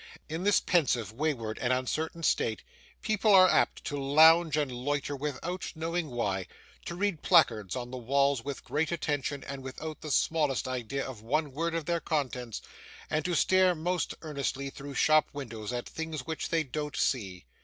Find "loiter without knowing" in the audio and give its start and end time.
4.71-6.09